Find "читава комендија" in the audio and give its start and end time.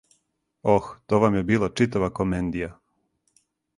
1.81-2.71